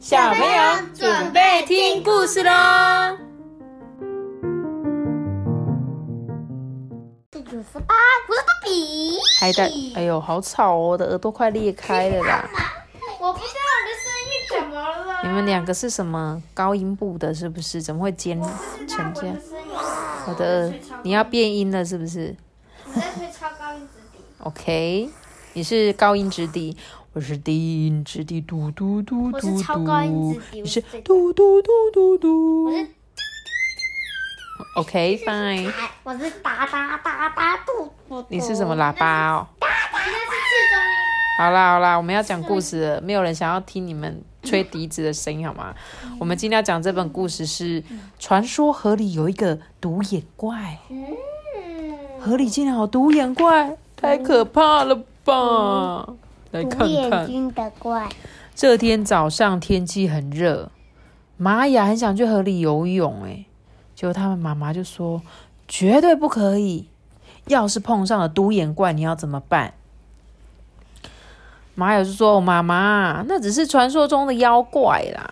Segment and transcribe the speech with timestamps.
[0.00, 2.50] 小朋友准备听故事喽！
[7.30, 7.94] 这就是八，
[8.26, 9.18] 我是芭比。
[9.38, 10.88] 还在，哎呦，好吵哦！
[10.88, 12.48] 我的耳朵快裂开了啦！
[13.20, 15.20] 我不知道我的声音怎么了。
[15.22, 17.34] 你们两个是什么高音部的？
[17.34, 17.82] 是不是？
[17.82, 18.40] 怎么会尖
[18.88, 19.36] 成这样？
[20.26, 20.72] 我的，
[21.02, 22.34] 你要变音了是不是？
[22.86, 24.24] 我在吹超高音直笛。
[24.44, 25.10] OK，
[25.52, 26.74] 你是高音直笛，
[27.12, 32.70] 我是低音质的，嘟嘟嘟嘟我是超高音嘟直笛，你是我是这个嘟嘟嘟嘟嘟。
[34.76, 35.68] OK，fine。
[35.68, 38.24] 哎，我是哒哒哒哒嘟嘟。
[38.28, 39.46] 你是什么喇叭哦？
[41.38, 45.74] 好啦好啦，我们要讲故事了，没有人想要听你们吹笛子的声音好吗？
[46.20, 47.82] 我们今天要讲这本故事是
[48.20, 51.08] 传说河里有一个独眼怪，嗯。
[52.20, 56.06] 河里竟然有独眼怪，太可怕了吧！
[56.50, 57.26] 来看看。
[57.26, 58.08] 睛的怪。
[58.54, 60.70] 这天早上天气很热，
[61.36, 63.46] 玛雅很想去河里游泳，哎，
[63.94, 65.22] 结果他们妈妈就说
[65.66, 66.88] 绝对不可以，
[67.46, 69.74] 要是碰上了独眼怪，你要怎么办？
[71.76, 75.30] 玛雅就说：“妈妈，那只是传说中的妖怪啦。”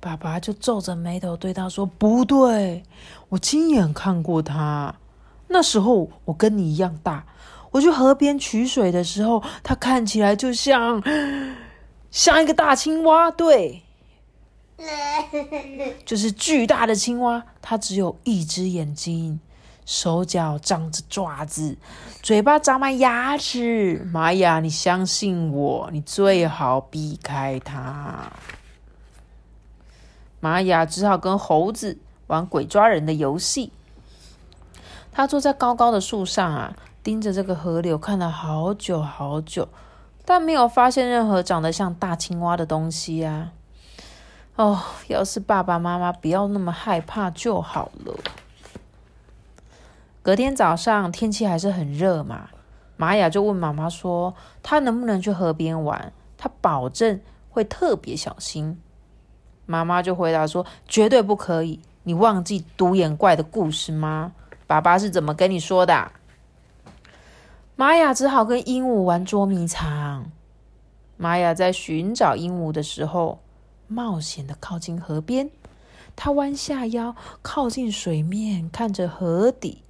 [0.00, 2.82] 爸爸就皱着眉头对他说：“不对，
[3.28, 4.94] 我亲眼看过他。
[5.48, 7.26] 那时候我跟你一样大，
[7.76, 11.02] 我去河边取水的时候，它看起来就像
[12.10, 13.82] 像一个大青蛙，对，
[16.06, 17.44] 就是巨大的青蛙。
[17.60, 19.38] 它只有一只眼睛，
[19.84, 21.76] 手脚长着爪子，
[22.22, 24.08] 嘴巴长满牙齿。
[24.10, 28.32] 玛雅，你相信我，你最好避开它。
[30.40, 33.70] 玛雅只好跟猴子玩鬼抓人的游戏。
[35.12, 39.68] 他坐在高高的树上啊，盯着这个河流看了好久好久，
[40.24, 43.52] 但没有发现任何长得像大青蛙的东西啊。
[44.56, 48.12] 哦，要是爸爸妈妈不要那么害怕就好了。
[50.20, 52.48] 隔天早上天气还是很热嘛，
[52.96, 56.12] 玛雅就问妈妈说：“她能不能去河边玩？
[56.36, 57.20] 她保证
[57.50, 58.82] 会特别小心。”
[59.64, 61.78] 妈妈就回答说：“绝对不可以！
[62.02, 64.32] 你忘记独眼怪的故事吗？
[64.66, 66.10] 爸爸是怎么跟你说的？”
[67.78, 70.32] 玛雅只好跟鹦鹉玩捉迷藏。
[71.18, 73.40] 玛雅在寻找鹦鹉的时候，
[73.86, 75.50] 冒险的靠近河边。
[76.16, 79.82] 他弯下腰，靠近水面，看着河底，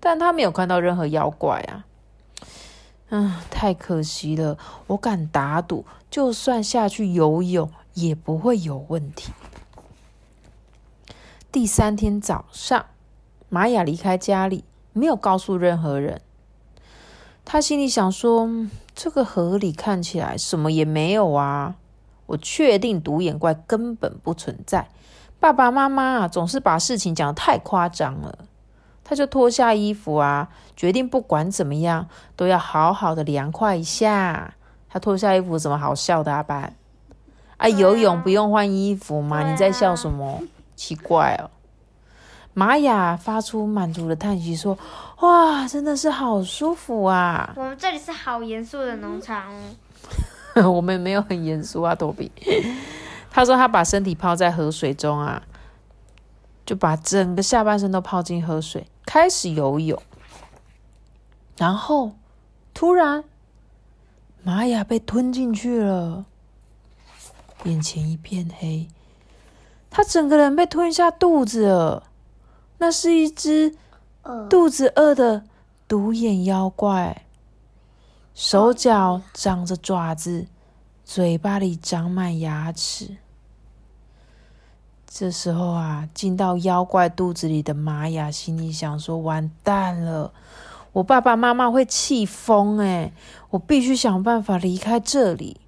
[0.00, 1.86] 但他没有看到任何妖怪啊。
[3.10, 4.58] 嗯，太可惜了！
[4.88, 9.32] 我敢打赌，就算下去游泳，也不会有问题。
[11.52, 12.86] 第三天早上，
[13.48, 16.20] 玛雅离开家里，没有告诉任何人。
[17.52, 21.74] 他心里想说：“嗯这个河里看起来什么也没有啊，
[22.26, 24.88] 我确定独眼怪根本不存在。
[25.40, 28.38] 爸爸妈妈啊，总是把事情讲得太夸张了。”
[29.02, 32.06] 他就脱下衣服啊，决定不管怎么样
[32.36, 34.54] 都要好好的凉快一下。
[34.88, 36.44] 他脱下衣服，怎么好笑的啊？
[36.44, 36.76] 班
[37.56, 39.38] 啊，游泳不用换衣服吗？
[39.38, 40.40] 啊你在笑什么？
[40.76, 41.50] 奇怪哦。
[42.52, 44.76] 玛雅发出满足的叹息，说
[45.20, 47.52] ：“哇，真的是好舒服啊！
[47.56, 49.72] 我们这里是好严肃的农场哦。
[50.70, 52.30] 我们没有很严肃啊，多比。
[53.30, 55.42] ”他说他把身体泡在河水中啊，
[56.66, 60.02] 就把整个下半身都泡进河水，开始游泳。
[61.56, 62.12] 然后
[62.74, 63.22] 突然，
[64.42, 66.24] 玛雅被吞进去了，
[67.62, 68.88] 眼前一片黑，
[69.88, 72.02] 他整个人被吞下肚子了。
[72.80, 73.76] 那是一只
[74.22, 75.44] 呃，肚子饿的
[75.86, 77.26] 独眼妖怪，
[78.34, 80.46] 手脚长着爪子，
[81.04, 83.18] 嘴巴里长满牙齿。
[85.06, 90.32] 这时候啊，进到妖怪肚子里的玛雅心里想说：“完蛋了，
[90.92, 93.12] 我爸爸妈妈会气疯哎！
[93.50, 95.60] 我必须想办法离开这里。”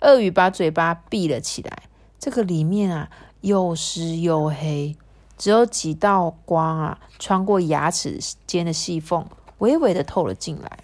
[0.00, 1.84] 鳄鱼把嘴巴闭了起来，
[2.20, 4.96] 这个里面啊又湿又黑，
[5.42, 9.26] 只有几道光啊穿过牙齿间的细缝，
[9.58, 10.78] 微微的透了进来。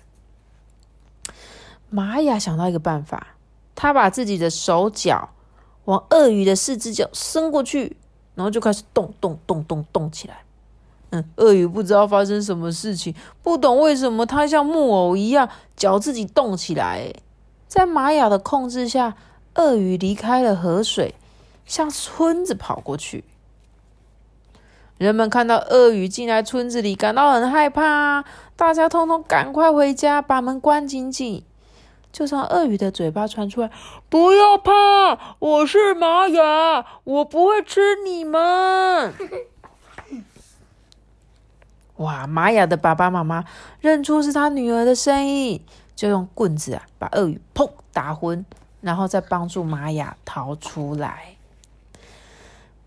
[1.90, 3.36] 玛雅想到一个办法，
[3.76, 5.28] 他把自己的手脚
[5.84, 7.96] 往鳄鱼的四只脚伸过去，
[8.34, 10.42] 然后就开始动动动动动起来。
[11.10, 13.14] 嗯，鳄鱼不知道发生什么事情，
[13.44, 17.14] 不懂为什么它像木偶一样脚自己动起来。
[17.68, 19.14] 在玛雅的控制下，
[19.54, 21.14] 鳄鱼离开了河水，
[21.64, 23.22] 向村子跑过去。
[24.98, 28.24] 人们看到鳄鱼进来村子里，感到很害怕，
[28.56, 31.44] 大家通通赶快回家，把门关紧紧。
[32.10, 33.70] 就从鳄鱼的嘴巴传出来
[34.10, 34.72] ：“不要怕，
[35.38, 39.14] 我是玛雅，我不会吃你们。
[41.98, 42.26] ”哇！
[42.26, 43.44] 玛雅的爸爸妈妈
[43.80, 45.60] 认出是他女儿的声音，
[45.94, 48.44] 就用棍子啊把鳄鱼砰打昏，
[48.80, 51.37] 然后再帮助玛雅逃出来。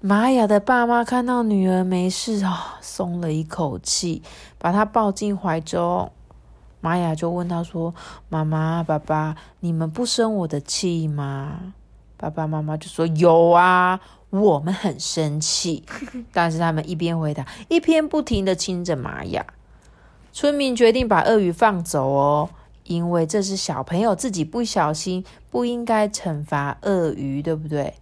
[0.04, 4.24] 玛雅的爸妈看到女儿没事啊，松了一口气，
[4.58, 6.12] 把她抱进怀中。
[6.80, 7.94] 玛雅就问他说
[8.28, 11.74] ：“妈妈、爸爸，你们不生我的气吗？”
[12.18, 14.00] 爸爸妈妈就说：“有啊，
[14.32, 15.84] 我们很生气。
[16.34, 19.46] ”但是他们一边回答，一边不停的亲着玛雅。
[20.34, 22.50] 村民决定把鳄鱼放走哦，
[22.86, 27.94] 因为这是小朋友自己不小心，不应该惩罚鳄鱼，对不对？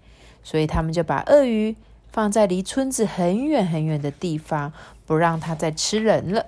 [0.42, 1.76] 所以他们就把鳄鱼
[2.20, 4.74] 放在离村子很远很远的地方，
[5.06, 6.48] 不让它再吃人了。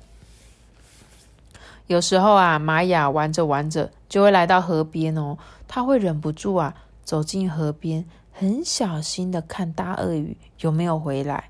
[1.87, 5.37] 有时候啊，玛雅玩着玩着就会来到河边哦，
[5.69, 6.75] 他会忍不住啊
[7.05, 8.03] 走进河边，
[8.33, 11.45] 很小心的看大鳄鱼有没有回来。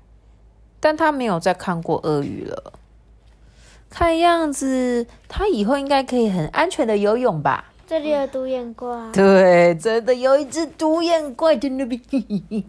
[0.78, 2.74] 但他没有再看过鳄鱼了。
[3.90, 7.71] 看样子，他以后应该可以很安全的游泳吧？
[7.92, 8.88] 这里有独眼怪。
[9.12, 12.00] 对，真的有一只独眼怪在那边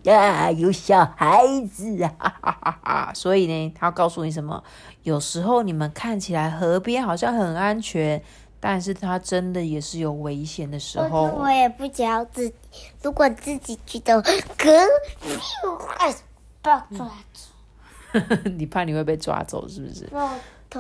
[0.04, 3.12] 呀， 有小孩子啊，哈哈哈哈！
[3.14, 4.62] 所以呢，他要告诉你什么？
[5.04, 8.22] 有时候你们看起来河边好像很安全，
[8.60, 11.28] 但是它真的也是有危险的时候。
[11.28, 12.56] 我也不想自己，
[13.02, 14.30] 如果自己去的可
[15.62, 16.16] 就快被
[16.62, 18.52] 抓住。
[18.58, 20.10] 你怕你会被抓走是不是？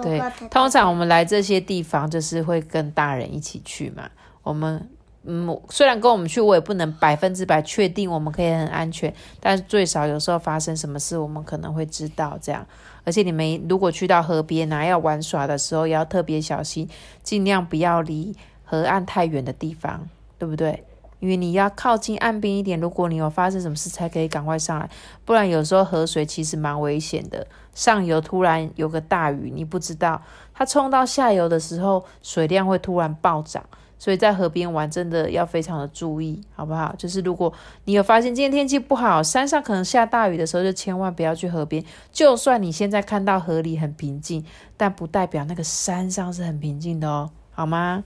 [0.01, 0.19] 对
[0.49, 4.09] 通常我们来这些地方就是会跟大人一起去嘛。
[4.43, 4.87] 我们
[5.23, 12.65] 嗯，虽然跟我们去，我也不能百分之百确定我们可以很安全，但是最少有时候发生什么事，我们可能会知道这样。
[13.05, 16.89] 而且你们如果去到河边啊，要玩耍的时候，也要特别小心，
[17.21, 18.35] 尽量不要离
[18.65, 20.07] 河岸太远的地方，
[20.37, 20.83] 对不对？
[21.19, 24.89] 因为你要靠近岸边一点，如果你有发生什么事，才可以赶快上来，
[25.23, 27.47] 不然有时候河水其实蛮危险的。
[27.73, 30.21] 上游突然有个大雨，你不知道，
[30.53, 33.63] 它冲到下游的时候，水量会突然暴涨。
[33.97, 36.93] 所以在河边玩真的要非常的注意，好不好？
[36.97, 37.51] 就是如果
[37.85, 41.83] 你有发现今天天气不好，山上可能下大雨的时候，就千万不要去河边。
[42.11, 44.45] 就算你现在看到河里很平静，
[44.75, 48.03] 但不代表那个山上是很平静的哦，好吗？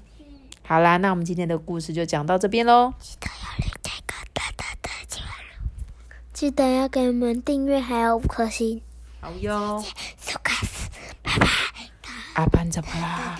[0.64, 2.94] 好啦，那我们今天的故事就讲到这边喽。
[6.34, 8.80] 记得要给我们订阅，还有五颗星。
[9.20, 9.84] 好哟，
[10.20, 10.88] 苏卡斯，
[11.24, 11.48] 拜拜
[12.36, 13.40] 阿班怎么啦？